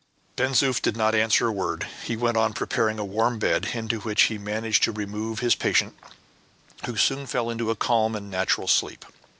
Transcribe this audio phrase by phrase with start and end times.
[0.35, 1.87] Ben Zoof did not answer a word.
[2.03, 5.95] He went on preparing a warm bed, into which he managed to remove his patient,
[6.87, 9.05] who soon fell into a calm and natural sleep.